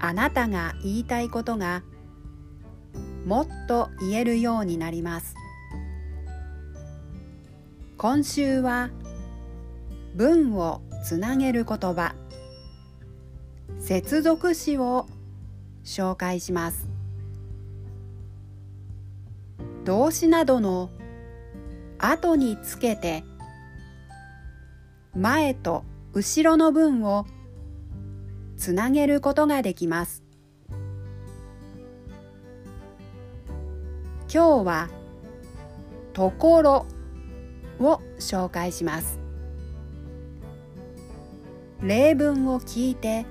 [0.00, 1.82] あなたが言いたいことが
[3.26, 5.34] もっと言えるようになります。
[7.98, 8.88] 今週は
[10.14, 12.14] 文をつなげる言葉。
[13.78, 15.06] 接続詞を
[15.84, 16.88] 紹介します。
[19.84, 20.90] 動詞などの
[21.98, 23.22] 後につけて
[25.14, 27.26] 前と後ろの文を
[28.60, 30.22] つなげることができます。
[34.32, 34.90] 今日は
[36.12, 36.86] ところ
[37.80, 39.18] を紹介します。
[41.80, 43.24] 例文を聞いて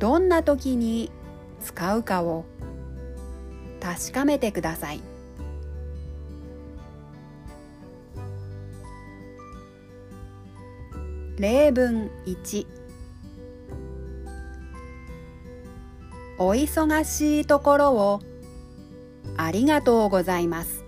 [0.00, 1.12] どんな時に
[1.60, 2.44] 使うかを
[3.80, 5.00] 確かめてください。
[11.38, 12.66] 例文1
[16.38, 18.20] お忙しいところを。
[19.38, 20.84] ありがとうございます。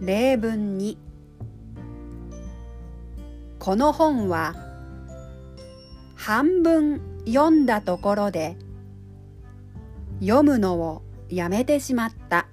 [0.00, 0.96] 例文2
[3.58, 4.54] この本は
[6.14, 8.56] 半分読んだところで
[10.20, 12.46] 読むのをやめてしまった。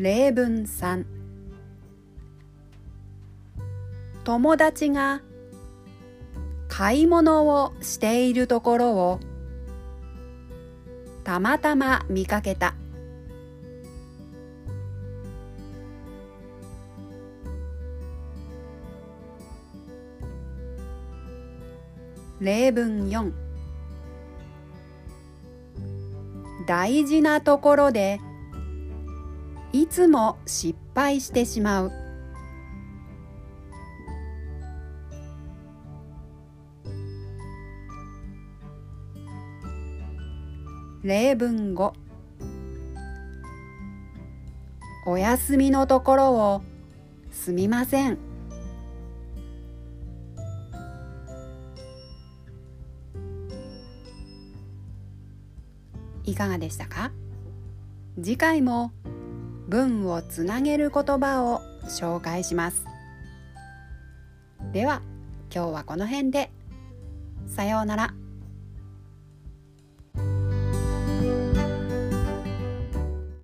[0.00, 1.04] 例文3
[4.22, 5.22] 友達が
[6.68, 9.18] 買い物をしているところを
[11.24, 12.76] たまたま見かけた。
[22.38, 23.32] 例文4
[26.68, 28.20] 大事なところで
[29.72, 31.92] いつも失敗してしまう。
[41.02, 41.92] 例文5
[45.06, 46.62] お休みのところを
[47.30, 48.18] すみません。
[56.24, 57.10] いかがでしたか？
[58.20, 58.92] 次回も
[59.68, 62.84] 文をつなげる言葉を紹介します
[64.72, 65.02] では
[65.54, 66.50] 今日はこの辺で
[67.46, 68.27] さようなら。